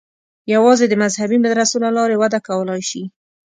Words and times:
یوازې 0.53 0.85
د 0.89 0.93
مذهبي 1.03 1.37
مدرسو 1.43 1.75
له 1.83 1.89
لارې 1.97 2.15
وده 2.21 2.39
کولای 2.47 2.81
شي. 2.89 3.03